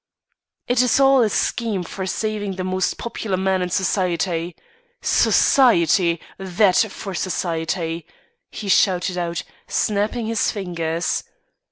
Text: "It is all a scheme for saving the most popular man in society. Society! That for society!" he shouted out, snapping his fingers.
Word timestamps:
"It 0.67 0.81
is 0.81 0.99
all 0.99 1.21
a 1.21 1.29
scheme 1.29 1.83
for 1.83 2.07
saving 2.07 2.55
the 2.55 2.63
most 2.63 2.97
popular 2.97 3.37
man 3.37 3.61
in 3.61 3.69
society. 3.69 4.55
Society! 4.99 6.19
That 6.39 6.77
for 6.89 7.13
society!" 7.13 8.07
he 8.49 8.67
shouted 8.67 9.15
out, 9.19 9.43
snapping 9.67 10.25
his 10.25 10.51
fingers. 10.51 11.23